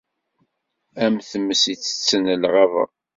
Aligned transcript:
Am 1.03 1.15
tmes 1.29 1.63
ittetten 1.73 2.25
lɣaba. 2.43 2.83